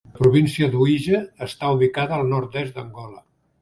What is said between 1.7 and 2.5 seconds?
ubicada al